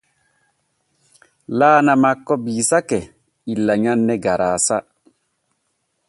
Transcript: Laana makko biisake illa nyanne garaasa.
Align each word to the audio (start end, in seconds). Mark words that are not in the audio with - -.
Laana 1.57 1.93
makko 2.03 2.33
biisake 2.45 2.99
illa 3.53 3.73
nyanne 3.83 4.13
garaasa. 4.25 4.77